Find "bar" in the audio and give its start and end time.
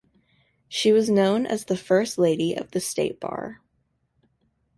3.19-3.61